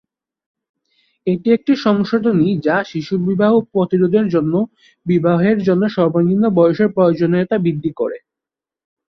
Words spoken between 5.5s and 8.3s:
জন্য সর্বনিম্ন বয়সের প্রয়োজনীয়তা বৃদ্ধি করে।